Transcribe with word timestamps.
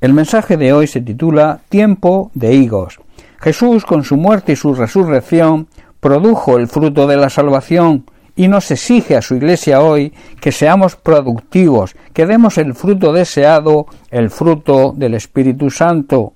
El 0.00 0.14
mensaje 0.14 0.56
de 0.56 0.72
hoy 0.72 0.86
se 0.86 1.00
titula 1.00 1.58
Tiempo 1.68 2.30
de 2.32 2.54
higos. 2.54 3.00
Jesús, 3.40 3.84
con 3.84 4.04
su 4.04 4.16
muerte 4.16 4.52
y 4.52 4.56
su 4.56 4.72
resurrección, 4.72 5.66
produjo 5.98 6.56
el 6.56 6.68
fruto 6.68 7.08
de 7.08 7.16
la 7.16 7.28
salvación 7.30 8.04
y 8.36 8.46
nos 8.46 8.70
exige 8.70 9.16
a 9.16 9.22
su 9.22 9.34
Iglesia 9.34 9.80
hoy 9.80 10.12
que 10.40 10.52
seamos 10.52 10.94
productivos, 10.94 11.96
que 12.12 12.26
demos 12.26 12.58
el 12.58 12.74
fruto 12.74 13.12
deseado, 13.12 13.86
el 14.12 14.30
fruto 14.30 14.94
del 14.96 15.14
Espíritu 15.14 15.68
Santo. 15.68 16.32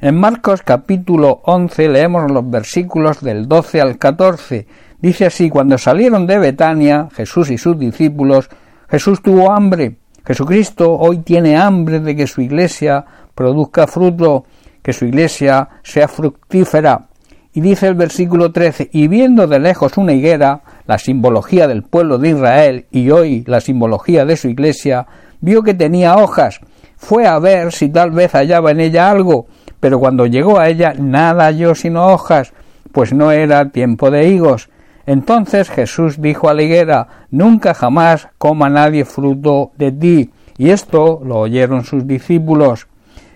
En 0.00 0.18
Marcos 0.18 0.62
capítulo 0.62 1.40
11 1.44 1.88
leemos 1.90 2.28
los 2.32 2.50
versículos 2.50 3.20
del 3.20 3.46
12 3.46 3.80
al 3.80 3.96
14. 3.96 4.66
Dice 4.98 5.26
así, 5.26 5.50
cuando 5.50 5.78
salieron 5.78 6.26
de 6.26 6.38
Betania, 6.38 7.08
Jesús 7.14 7.48
y 7.50 7.58
sus 7.58 7.78
discípulos, 7.78 8.48
Jesús 8.88 9.22
tuvo 9.22 9.52
hambre 9.52 9.98
Jesucristo 10.26 10.92
hoy 10.92 11.18
tiene 11.18 11.56
hambre 11.56 12.00
de 12.00 12.16
que 12.16 12.26
su 12.26 12.40
iglesia 12.40 13.04
produzca 13.34 13.86
fruto, 13.86 14.44
que 14.82 14.92
su 14.92 15.04
iglesia 15.04 15.68
sea 15.82 16.08
fructífera. 16.08 17.08
Y 17.52 17.60
dice 17.60 17.86
el 17.86 17.94
versículo 17.94 18.50
13, 18.50 18.90
y 18.92 19.06
viendo 19.06 19.46
de 19.46 19.60
lejos 19.60 19.96
una 19.96 20.12
higuera, 20.12 20.62
la 20.86 20.98
simbología 20.98 21.68
del 21.68 21.82
pueblo 21.82 22.18
de 22.18 22.30
Israel 22.30 22.86
y 22.90 23.10
hoy 23.10 23.44
la 23.46 23.60
simbología 23.60 24.24
de 24.24 24.36
su 24.36 24.48
iglesia, 24.48 25.06
vio 25.40 25.62
que 25.62 25.74
tenía 25.74 26.16
hojas, 26.16 26.60
fue 26.96 27.26
a 27.26 27.38
ver 27.38 27.72
si 27.72 27.90
tal 27.90 28.10
vez 28.10 28.32
hallaba 28.32 28.70
en 28.70 28.80
ella 28.80 29.10
algo, 29.10 29.46
pero 29.78 30.00
cuando 30.00 30.26
llegó 30.26 30.58
a 30.58 30.68
ella 30.68 30.94
nada 30.98 31.44
halló 31.44 31.74
sino 31.74 32.06
hojas, 32.06 32.52
pues 32.92 33.12
no 33.12 33.30
era 33.30 33.68
tiempo 33.70 34.10
de 34.10 34.28
higos. 34.28 34.70
Entonces 35.06 35.70
Jesús 35.70 36.20
dijo 36.20 36.48
a 36.48 36.54
la 36.54 36.62
higuera, 36.62 37.08
Nunca 37.30 37.74
jamás 37.74 38.28
coma 38.38 38.68
nadie 38.68 39.04
fruto 39.04 39.72
de 39.76 39.92
ti. 39.92 40.30
Y 40.56 40.70
esto 40.70 41.20
lo 41.24 41.40
oyeron 41.40 41.84
sus 41.84 42.06
discípulos. 42.06 42.86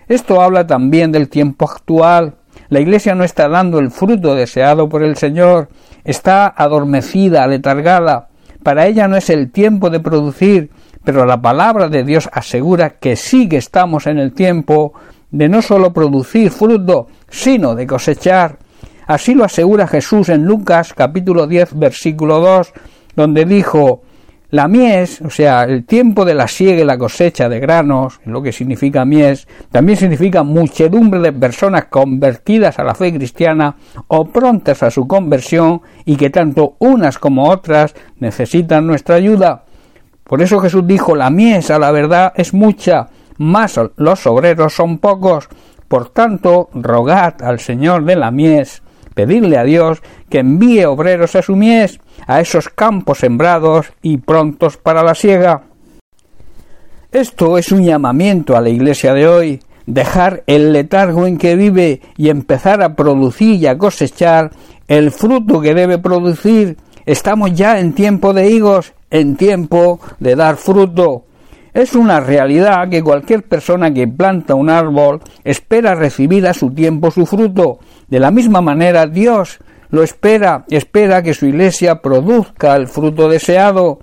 Esto 0.07 0.41
habla 0.41 0.65
también 0.65 1.11
del 1.11 1.29
tiempo 1.29 1.65
actual. 1.65 2.35
La 2.69 2.79
Iglesia 2.79 3.13
no 3.15 3.23
está 3.23 3.47
dando 3.47 3.79
el 3.79 3.91
fruto 3.91 4.35
deseado 4.35 4.89
por 4.89 5.03
el 5.03 5.15
Señor, 5.15 5.69
está 6.03 6.47
adormecida, 6.47 7.45
letargada. 7.47 8.29
Para 8.63 8.87
ella 8.87 9.07
no 9.07 9.15
es 9.15 9.29
el 9.29 9.51
tiempo 9.51 9.89
de 9.89 9.99
producir, 9.99 10.71
pero 11.03 11.25
la 11.25 11.41
palabra 11.41 11.89
de 11.89 12.03
Dios 12.03 12.29
asegura 12.31 12.91
que 12.91 13.15
sí 13.15 13.47
que 13.47 13.57
estamos 13.57 14.07
en 14.07 14.17
el 14.17 14.33
tiempo 14.33 14.93
de 15.31 15.47
no 15.47 15.61
sólo 15.61 15.93
producir 15.93 16.51
fruto, 16.51 17.07
sino 17.29 17.75
de 17.75 17.87
cosechar. 17.87 18.57
Así 19.09 19.33
lo 19.33 19.43
asegura 19.43 19.87
Jesús 19.87 20.29
en 20.29 20.45
Lucas 20.45 20.93
capítulo 20.93 21.47
10 21.47 21.79
versículo 21.79 22.39
2, 22.41 22.71
donde 23.15 23.43
dijo 23.43 24.03
la 24.51 24.67
mies, 24.67 25.19
o 25.21 25.31
sea, 25.31 25.63
el 25.63 25.83
tiempo 25.83 26.25
de 26.25 26.35
la 26.35 26.47
siega 26.47 26.83
y 26.83 26.85
la 26.85 26.99
cosecha 26.99 27.49
de 27.49 27.59
granos, 27.59 28.21
lo 28.25 28.43
que 28.43 28.51
significa 28.51 29.05
mies, 29.05 29.47
también 29.71 29.97
significa 29.97 30.43
muchedumbre 30.43 31.19
de 31.21 31.33
personas 31.33 31.85
convertidas 31.85 32.77
a 32.77 32.83
la 32.83 32.93
fe 32.93 33.11
cristiana 33.11 33.77
o 34.09 34.25
prontas 34.25 34.83
a 34.83 34.91
su 34.91 35.07
conversión 35.07 35.81
y 36.05 36.15
que 36.15 36.29
tanto 36.29 36.75
unas 36.77 37.17
como 37.17 37.49
otras 37.49 37.95
necesitan 38.19 38.85
nuestra 38.85 39.15
ayuda. 39.15 39.63
Por 40.23 40.43
eso 40.43 40.59
Jesús 40.59 40.85
dijo, 40.85 41.15
la 41.15 41.31
mies 41.31 41.71
a 41.71 41.79
la 41.79 41.89
verdad 41.89 42.31
es 42.35 42.53
mucha, 42.53 43.07
más 43.39 43.79
los 43.95 44.27
obreros 44.27 44.75
son 44.75 44.99
pocos. 44.99 45.49
Por 45.87 46.09
tanto, 46.09 46.69
rogad 46.75 47.41
al 47.41 47.59
Señor 47.59 48.05
de 48.05 48.15
la 48.15 48.29
mies 48.29 48.83
pedirle 49.19 49.57
a 49.57 49.65
Dios 49.65 50.01
que 50.29 50.39
envíe 50.39 50.85
obreros 50.85 51.35
a 51.35 51.41
su 51.41 51.57
mies, 51.57 51.99
a 52.25 52.39
esos 52.39 52.69
campos 52.69 53.17
sembrados 53.17 53.87
y 54.01 54.15
prontos 54.15 54.77
para 54.77 55.03
la 55.03 55.13
siega. 55.13 55.63
Esto 57.11 57.57
es 57.57 57.73
un 57.73 57.83
llamamiento 57.83 58.55
a 58.55 58.61
la 58.61 58.69
Iglesia 58.69 59.13
de 59.13 59.27
hoy, 59.27 59.59
dejar 59.85 60.43
el 60.47 60.71
letargo 60.71 61.27
en 61.27 61.37
que 61.37 61.57
vive 61.57 61.99
y 62.15 62.29
empezar 62.29 62.81
a 62.81 62.95
producir 62.95 63.55
y 63.55 63.67
a 63.67 63.77
cosechar 63.77 64.51
el 64.87 65.11
fruto 65.11 65.59
que 65.59 65.73
debe 65.73 65.97
producir. 65.97 66.77
Estamos 67.05 67.53
ya 67.53 67.77
en 67.77 67.91
tiempo 67.91 68.31
de 68.33 68.49
higos, 68.49 68.93
en 69.11 69.35
tiempo 69.35 69.99
de 70.19 70.37
dar 70.37 70.55
fruto. 70.55 71.25
Es 71.79 71.95
una 71.95 72.19
realidad 72.19 72.89
que 72.89 73.01
cualquier 73.01 73.43
persona 73.43 73.93
que 73.93 74.05
planta 74.05 74.53
un 74.53 74.69
árbol 74.69 75.21
espera 75.45 75.95
recibir 75.95 76.45
a 76.45 76.53
su 76.53 76.71
tiempo 76.71 77.09
su 77.09 77.25
fruto. 77.25 77.79
De 78.09 78.19
la 78.19 78.31
misma 78.31 78.59
manera 78.59 79.07
Dios 79.07 79.59
lo 79.89 80.03
espera, 80.03 80.65
espera 80.69 81.23
que 81.23 81.33
su 81.33 81.45
iglesia 81.45 82.01
produzca 82.01 82.75
el 82.75 82.89
fruto 82.89 83.29
deseado. 83.29 83.99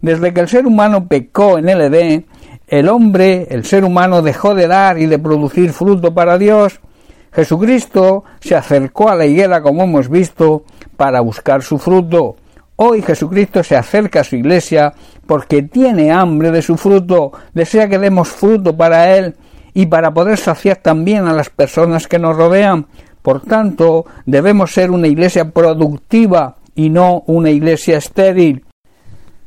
Desde 0.00 0.34
que 0.34 0.40
el 0.40 0.48
ser 0.48 0.66
humano 0.66 1.06
pecó 1.06 1.56
en 1.56 1.68
el 1.68 1.82
Edén, 1.82 2.26
el 2.66 2.88
hombre, 2.88 3.46
el 3.48 3.64
ser 3.64 3.84
humano 3.84 4.22
dejó 4.22 4.56
de 4.56 4.66
dar 4.66 4.98
y 4.98 5.06
de 5.06 5.20
producir 5.20 5.72
fruto 5.72 6.12
para 6.12 6.36
Dios. 6.36 6.80
Jesucristo 7.32 8.24
se 8.40 8.56
acercó 8.56 9.08
a 9.08 9.14
la 9.14 9.26
higuera, 9.26 9.62
como 9.62 9.84
hemos 9.84 10.08
visto, 10.08 10.64
para 10.96 11.20
buscar 11.20 11.62
su 11.62 11.78
fruto. 11.78 12.34
Hoy 12.82 13.02
Jesucristo 13.02 13.62
se 13.62 13.76
acerca 13.76 14.20
a 14.20 14.24
su 14.24 14.36
iglesia 14.36 14.94
porque 15.26 15.62
tiene 15.62 16.12
hambre 16.12 16.50
de 16.50 16.62
su 16.62 16.78
fruto, 16.78 17.30
desea 17.52 17.90
que 17.90 17.98
demos 17.98 18.30
fruto 18.30 18.74
para 18.74 19.18
Él 19.18 19.36
y 19.74 19.84
para 19.84 20.14
poder 20.14 20.38
saciar 20.38 20.78
también 20.78 21.26
a 21.26 21.34
las 21.34 21.50
personas 21.50 22.08
que 22.08 22.18
nos 22.18 22.38
rodean. 22.38 22.86
Por 23.20 23.42
tanto, 23.42 24.06
debemos 24.24 24.72
ser 24.72 24.92
una 24.92 25.08
iglesia 25.08 25.50
productiva 25.50 26.56
y 26.74 26.88
no 26.88 27.22
una 27.26 27.50
iglesia 27.50 27.98
estéril. 27.98 28.64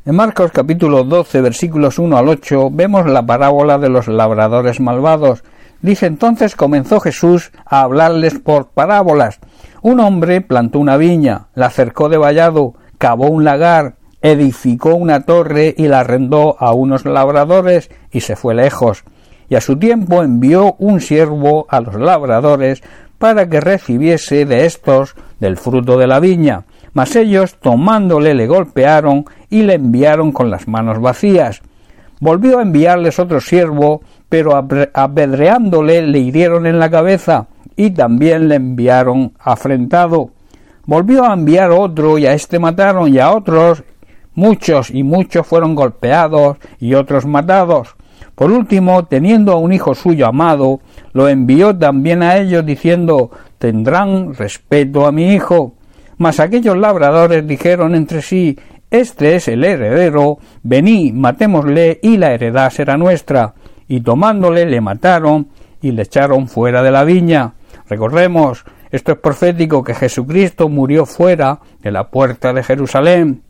En 0.06 0.16
Marcos 0.16 0.52
capítulo 0.52 1.04
12 1.04 1.42
versículos 1.42 1.98
1 1.98 2.16
al 2.16 2.28
8 2.28 2.70
vemos 2.72 3.08
la 3.08 3.26
parábola 3.26 3.80
de 3.80 3.90
los 3.90 4.08
labradores 4.08 4.80
malvados. 4.80 5.44
Dice 5.82 6.06
entonces 6.06 6.56
comenzó 6.56 7.00
Jesús 7.00 7.52
a 7.66 7.82
hablarles 7.82 8.38
por 8.38 8.68
parábolas. 8.68 9.40
Un 9.82 10.02
hombre 10.02 10.42
plantó 10.42 10.78
una 10.78 10.98
viña, 10.98 11.48
la 11.56 11.72
cercó 11.72 12.10
de 12.10 12.18
vallado, 12.18 12.76
cavó 13.04 13.28
un 13.28 13.44
lagar, 13.44 13.96
edificó 14.22 14.96
una 14.96 15.26
torre 15.26 15.76
y 15.78 15.90
la 15.90 16.00
arrendó 16.00 16.56
a 16.58 16.72
unos 16.74 17.04
labradores 17.04 17.92
y 18.14 18.22
se 18.22 18.38
fue 18.38 18.56
lejos. 18.56 19.04
Y 19.50 19.56
a 19.56 19.60
su 19.60 19.78
tiempo 19.78 20.24
envió 20.24 20.78
un 20.80 21.02
siervo 21.02 21.66
a 21.68 21.82
los 21.82 21.96
labradores 21.96 22.82
para 23.18 23.50
que 23.50 23.60
recibiese 23.60 24.46
de 24.46 24.66
estos 24.66 25.16
del 25.42 25.58
fruto 25.58 25.98
de 25.98 26.08
la 26.08 26.22
viña. 26.22 26.64
Mas 26.94 27.18
ellos, 27.18 27.58
tomándole, 27.60 28.34
le 28.36 28.48
golpearon 28.48 29.26
y 29.50 29.64
le 29.64 29.74
enviaron 29.74 30.32
con 30.32 30.50
las 30.50 30.70
manos 30.70 31.02
vacías. 31.02 31.62
Volvió 32.22 32.60
a 32.60 32.62
enviarles 32.62 33.20
otro 33.20 33.42
siervo, 33.42 34.02
pero 34.30 34.56
apedreándole 34.56 36.04
le 36.04 36.20
hirieron 36.20 36.66
en 36.68 36.80
la 36.80 36.90
cabeza 36.90 37.48
y 37.76 37.90
también 37.90 38.48
le 38.48 38.56
enviaron 38.56 39.34
afrentado. 39.40 40.30
Volvió 40.86 41.24
a 41.24 41.34
enviar 41.34 41.72
otro 41.72 42.18
y 42.18 42.26
a 42.26 42.34
éste 42.34 42.60
mataron 42.60 43.14
y 43.14 43.20
a 43.20 43.32
otros 43.32 43.84
muchos 44.36 44.90
y 44.90 45.04
muchos 45.04 45.48
fueron 45.48 45.76
golpeados 45.76 46.58
y 46.80 46.94
otros 46.94 47.26
matados. 47.26 47.96
Por 48.36 48.52
último, 48.52 49.06
teniendo 49.06 49.54
a 49.54 49.58
un 49.58 49.72
hijo 49.72 49.96
suyo 49.96 50.28
amado, 50.28 50.80
lo 51.14 51.30
envió 51.30 51.78
también 51.78 52.24
a 52.24 52.38
ellos 52.38 52.66
diciendo 52.66 53.32
tendrán 53.60 54.34
respeto 54.34 55.06
a 55.06 55.12
mi 55.12 55.34
hijo. 55.34 55.76
Mas 56.18 56.40
aquellos 56.40 56.78
labradores 56.78 57.48
dijeron 57.48 57.96
entre 57.96 58.22
sí 58.22 58.58
Este 58.90 59.36
es 59.36 59.48
el 59.48 59.64
heredero, 59.64 60.38
vení, 60.64 61.12
matémosle 61.12 62.00
y 62.02 62.18
la 62.18 62.34
heredad 62.34 62.70
será 62.72 62.98
nuestra. 62.98 63.54
Y 63.88 64.02
tomándole 64.02 64.66
le 64.66 64.82
mataron 64.82 65.48
y 65.82 65.92
le 65.92 66.04
echaron 66.04 66.48
fuera 66.48 66.82
de 66.84 66.92
la 66.92 67.04
viña. 67.04 67.54
Recordemos 67.88 68.66
esto 68.94 69.14
es 69.14 69.18
profético 69.18 69.84
que 69.84 69.96
Jesucristo 69.96 70.70
murió 70.70 71.08
fuera 71.08 71.60
de 71.82 71.90
la 71.90 72.12
puerta 72.12 72.54
de 72.54 72.62
Jerusalén. 72.62 73.42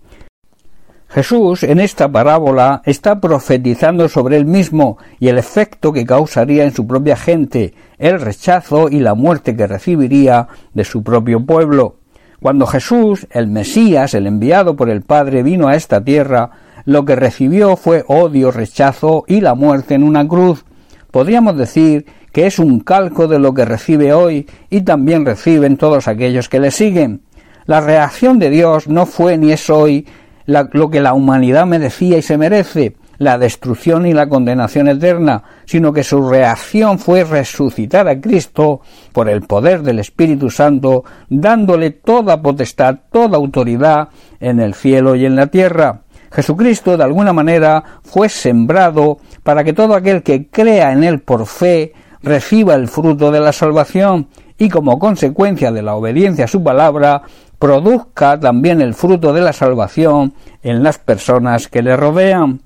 Jesús 1.09 1.63
en 1.63 1.81
esta 1.81 2.09
parábola 2.09 2.81
está 2.85 3.19
profetizando 3.19 4.07
sobre 4.07 4.37
él 4.37 4.45
mismo 4.45 4.97
y 5.19 5.27
el 5.27 5.37
efecto 5.37 5.91
que 5.91 6.05
causaría 6.05 6.63
en 6.63 6.73
su 6.73 6.87
propia 6.87 7.17
gente, 7.17 7.73
el 7.97 8.21
rechazo 8.21 8.87
y 8.87 9.01
la 9.01 9.15
muerte 9.15 9.53
que 9.53 9.67
recibiría 9.67 10.47
de 10.73 10.85
su 10.85 11.03
propio 11.03 11.45
pueblo. 11.45 11.97
Cuando 12.41 12.65
Jesús, 12.65 13.27
el 13.29 13.47
Mesías, 13.47 14.13
el 14.13 14.27
enviado 14.27 14.77
por 14.77 14.89
el 14.89 15.01
Padre, 15.01 15.43
vino 15.43 15.67
a 15.67 15.75
esta 15.75 16.01
tierra, 16.01 16.51
lo 16.85 17.03
que 17.03 17.17
recibió 17.17 17.75
fue 17.75 18.05
odio, 18.07 18.49
rechazo 18.49 19.25
y 19.27 19.41
la 19.41 19.55
muerte 19.55 19.95
en 19.95 20.03
una 20.03 20.25
cruz. 20.25 20.63
Podríamos 21.11 21.57
decir 21.57 22.05
que 22.33 22.47
es 22.47 22.59
un 22.59 22.81
calco 22.81 23.27
de 23.27 23.39
lo 23.39 23.53
que 23.53 23.63
recibe 23.63 24.11
hoy 24.11 24.47
y 24.69 24.81
también 24.81 25.25
reciben 25.25 25.77
todos 25.77 26.09
aquellos 26.09 26.49
que 26.49 26.59
le 26.59 26.71
siguen. 26.71 27.21
La 27.65 27.79
reacción 27.79 28.39
de 28.39 28.49
Dios 28.49 28.89
no 28.89 29.05
fue 29.05 29.37
ni 29.37 29.53
es 29.53 29.69
hoy 29.69 30.05
lo 30.45 30.89
que 30.89 30.99
la 30.99 31.13
humanidad 31.13 31.65
merecía 31.65 32.17
y 32.17 32.21
se 32.21 32.37
merece, 32.37 32.95
la 33.19 33.37
destrucción 33.37 34.05
y 34.05 34.13
la 34.13 34.27
condenación 34.27 34.87
eterna, 34.89 35.43
sino 35.65 35.93
que 35.93 36.03
su 36.03 36.27
reacción 36.27 36.99
fue 36.99 37.23
resucitar 37.23 38.07
a 38.07 38.19
Cristo 38.19 38.81
por 39.13 39.29
el 39.29 39.43
poder 39.43 39.83
del 39.83 39.99
Espíritu 39.99 40.49
Santo, 40.49 41.05
dándole 41.29 41.91
toda 41.91 42.41
potestad, 42.41 42.97
toda 43.11 43.37
autoridad 43.37 44.09
en 44.39 44.59
el 44.59 44.73
cielo 44.73 45.15
y 45.15 45.25
en 45.25 45.35
la 45.35 45.47
tierra. 45.47 46.01
Jesucristo, 46.31 46.97
de 46.97 47.03
alguna 47.03 47.31
manera, 47.31 47.83
fue 48.01 48.27
sembrado 48.27 49.19
para 49.43 49.63
que 49.63 49.73
todo 49.73 49.93
aquel 49.93 50.23
que 50.23 50.47
crea 50.47 50.91
en 50.91 51.03
él 51.03 51.19
por 51.19 51.45
fe 51.45 51.93
reciba 52.23 52.75
el 52.75 52.87
fruto 52.87 53.31
de 53.31 53.41
la 53.41 53.51
salvación 53.51 54.27
y 54.57 54.69
como 54.69 54.97
consecuencia 54.97 55.71
de 55.71 55.81
la 55.81 55.95
obediencia 55.95 56.45
a 56.45 56.47
su 56.47 56.63
palabra, 56.63 57.23
produzca 57.59 58.39
también 58.39 58.81
el 58.81 58.93
fruto 58.93 59.33
de 59.33 59.41
la 59.41 59.53
salvación 59.53 60.33
en 60.63 60.83
las 60.83 60.97
personas 60.97 61.67
que 61.67 61.81
le 61.81 61.95
rodean. 61.95 62.61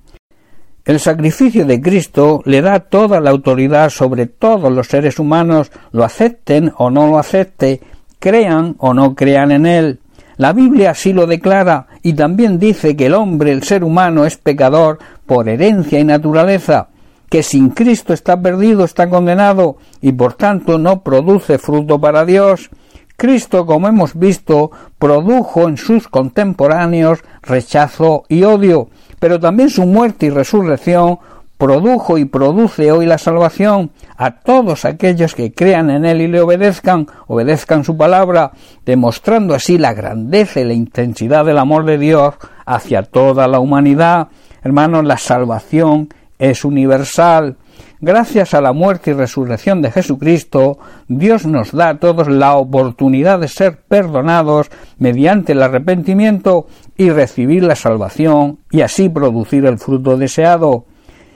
El 0.86 1.00
sacrificio 1.00 1.65
de 1.65 1.81
Cristo 1.81 2.42
le 2.45 2.62
da 2.62 2.80
toda 2.80 3.19
la 3.19 3.31
autoridad 3.31 3.89
sobre 3.89 4.27
todos 4.27 4.71
los 4.71 4.88
seres 4.88 5.19
humanos, 5.19 5.71
lo 5.92 6.06
acepten 6.06 6.71
o 6.77 6.89
no 6.89 7.07
lo 7.07 7.19
acepten, 7.19 7.80
crean 8.19 8.75
o 8.80 8.94
no 8.94 9.13
crean 9.13 9.51
en 9.51 9.65
él. 9.65 10.00
La 10.38 10.54
Biblia 10.54 10.92
así 10.92 11.13
lo 11.13 11.25
declara 11.25 11.88
y 12.04 12.13
también 12.13 12.59
dice 12.59 12.95
que 12.95 13.07
el 13.07 13.15
hombre, 13.15 13.51
el 13.51 13.63
ser 13.63 13.83
humano, 13.83 14.25
es 14.25 14.38
pecador 14.38 15.00
por 15.25 15.50
herencia 15.50 16.00
y 16.00 16.04
naturaleza, 16.04 16.89
que 17.29 17.44
sin 17.44 17.69
Cristo 17.69 18.13
está 18.13 18.41
perdido, 18.41 18.85
está 18.85 19.09
condenado 19.09 19.77
y 20.01 20.12
por 20.12 20.33
tanto 20.33 20.77
no 20.77 21.01
produce 21.01 21.57
fruto 21.57 22.00
para 22.00 22.25
Dios. 22.25 22.69
Cristo, 23.18 23.65
como 23.65 23.88
hemos 23.88 24.18
visto, 24.18 24.71
produjo 25.00 25.68
en 25.68 25.77
sus 25.77 26.07
contemporáneos 26.07 27.19
rechazo 27.41 28.24
y 28.29 28.44
odio, 28.44 28.89
pero 29.19 29.39
también 29.39 29.69
su 29.69 29.85
muerte 29.85 30.27
y 30.27 30.29
resurrección 30.29 31.19
produjo 31.57 32.18
y 32.18 32.25
produce 32.25 32.91
hoy 32.91 33.06
la 33.06 33.18
salvación 33.18 33.91
a 34.15 34.39
todos 34.39 34.85
aquellos 34.85 35.33
que 35.33 35.51
crean 35.51 35.89
en 35.89 36.06
Él 36.06 36.21
y 36.21 36.27
le 36.27 36.41
obedezcan, 36.41 37.07
obedezcan 37.25 37.83
su 37.83 37.97
palabra, 37.97 38.51
demostrando 38.85 39.56
así 39.56 39.77
la 39.77 39.94
grandeza 39.94 40.59
y 40.59 40.65
la 40.65 40.73
intensidad 40.73 41.45
del 41.45 41.57
amor 41.57 41.85
de 41.85 41.97
Dios 41.97 42.35
hacia 42.65 43.03
toda 43.03 43.47
la 43.47 43.59
humanidad. 43.59 44.27
Hermanos, 44.63 45.06
la 45.06 45.18
salvación 45.18 46.09
es 46.39 46.66
universal. 46.66 47.57
Gracias 48.00 48.54
a 48.54 48.62
la 48.62 48.74
muerte 48.74 49.12
y 49.12 49.13
resurrección 49.13 49.81
de 49.81 49.92
Jesucristo, 49.92 50.78
Dios 51.07 51.45
nos 51.45 51.72
da 51.72 51.89
a 51.89 52.00
todos 52.00 52.28
la 52.28 52.56
oportunidad 52.56 53.39
de 53.39 53.48
ser 53.48 53.81
perdonados 53.88 54.69
mediante 54.98 55.54
el 55.54 55.63
arrepentimiento 55.63 56.68
y 56.95 57.10
recibir 57.10 57.63
la 57.63 57.75
salvación 57.75 58.60
y 58.72 58.81
así 58.81 59.10
producir 59.10 59.66
el 59.66 59.80
fruto 59.80 60.18
deseado. 60.18 60.86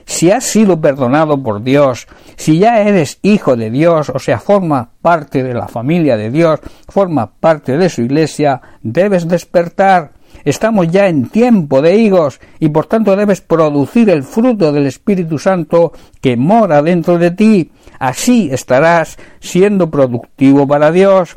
Si 0.04 0.30
has 0.30 0.44
sido 0.44 0.80
perdonado 0.80 1.42
por 1.42 1.62
Dios, 1.62 2.06
si 2.36 2.58
ya 2.58 2.82
eres 2.82 3.18
hijo 3.22 3.56
de 3.56 3.70
Dios, 3.70 4.10
o 4.10 4.18
sea, 4.18 4.38
forma 4.38 4.90
parte 5.00 5.42
de 5.42 5.54
la 5.54 5.68
familia 5.68 6.16
de 6.16 6.30
Dios, 6.30 6.60
forma 6.88 7.32
parte 7.32 7.76
de 7.76 7.88
su 7.88 8.02
iglesia, 8.02 8.60
debes 8.82 9.28
despertar 9.28 10.12
Estamos 10.44 10.88
ya 10.88 11.08
en 11.08 11.28
tiempo 11.28 11.82
de 11.82 11.96
higos 11.96 12.40
y 12.58 12.68
por 12.68 12.86
tanto 12.86 13.14
debes 13.16 13.40
producir 13.40 14.10
el 14.10 14.22
fruto 14.22 14.72
del 14.72 14.86
Espíritu 14.86 15.38
Santo 15.38 15.92
que 16.20 16.36
mora 16.36 16.82
dentro 16.82 17.18
de 17.18 17.30
ti. 17.30 17.70
Así 17.98 18.48
estarás 18.52 19.18
siendo 19.40 19.90
productivo 19.90 20.66
para 20.66 20.90
Dios. 20.90 21.36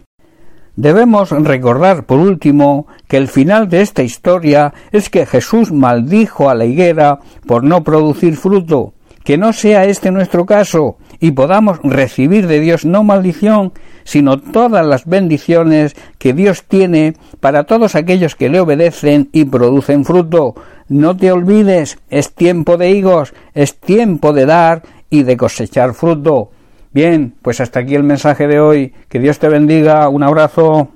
Debemos 0.76 1.32
recordar, 1.32 2.06
por 2.06 2.20
último, 2.20 2.88
que 3.08 3.16
el 3.16 3.30
final 3.30 3.70
de 3.70 3.82
esta 3.82 4.04
historia 4.04 4.74
es 4.92 5.10
que 5.10 5.26
Jesús 5.26 5.72
maldijo 5.72 6.50
a 6.50 6.56
la 6.56 6.66
higuera 6.66 7.20
por 7.48 7.64
no 7.64 7.84
producir 7.84 8.36
fruto. 8.36 8.94
Que 9.24 9.38
no 9.38 9.54
sea 9.54 9.86
este 9.86 10.12
nuestro 10.12 10.46
caso 10.46 10.98
y 11.20 11.32
podamos 11.32 11.80
recibir 11.82 12.46
de 12.48 12.60
Dios 12.60 12.86
no 12.86 13.04
maldición, 13.04 13.74
sino 14.06 14.40
todas 14.40 14.86
las 14.86 15.06
bendiciones 15.06 15.98
que 16.18 16.32
Dios 16.32 16.64
tiene 16.64 17.16
para 17.42 17.66
todos 17.66 17.96
aquellos 17.96 18.36
que 18.36 18.48
le 18.48 18.62
obedecen 18.62 19.30
y 19.34 19.44
producen 19.44 20.06
fruto. 20.06 20.56
No 20.88 21.18
te 21.18 21.34
olvides, 21.34 21.98
es 22.10 22.34
tiempo 22.34 22.78
de 22.78 22.92
higos, 22.92 23.34
es 23.54 23.76
tiempo 23.76 24.32
de 24.32 24.46
dar 24.46 24.84
y 25.10 25.24
de 25.24 25.36
cosechar 25.36 25.94
fruto. 25.94 26.52
Bien, 26.94 27.34
pues 27.42 27.60
hasta 27.60 27.82
aquí 27.82 27.94
el 27.94 28.04
mensaje 28.04 28.48
de 28.48 28.62
hoy. 28.62 28.94
Que 29.10 29.20
Dios 29.20 29.38
te 29.38 29.50
bendiga. 29.50 30.08
Un 30.08 30.24
abrazo. 30.24 30.95